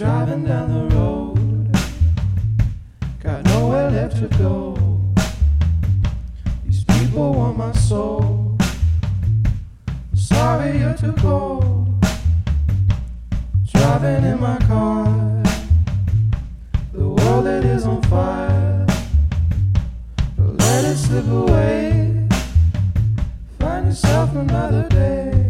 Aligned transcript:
driving 0.00 0.44
down 0.44 0.66
the 0.72 0.96
road. 0.96 1.76
Got 3.22 3.44
nowhere 3.44 3.90
left 3.90 4.16
to 4.16 4.28
go. 4.38 4.74
These 6.64 6.84
people 6.84 7.34
want 7.34 7.58
my 7.58 7.72
soul. 7.72 8.56
Sorry 10.14 10.78
you're 10.78 10.94
too 10.94 11.12
cold. 11.18 12.02
Driving 13.70 14.24
in 14.24 14.40
my 14.40 14.56
car. 14.60 15.04
The 16.94 17.06
world 17.06 17.44
that 17.44 17.66
is 17.66 17.84
on 17.84 18.00
fire. 18.04 18.86
Let 20.38 20.84
it 20.86 20.96
slip 20.96 21.28
away. 21.28 22.26
Find 23.58 23.84
yourself 23.84 24.34
another 24.34 24.88
day. 24.88 25.49